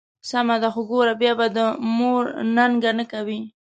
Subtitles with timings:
[0.29, 1.57] سمه ده، خو ګوره بیا به د
[1.97, 2.23] مور
[2.55, 3.39] ننګه نه کوې.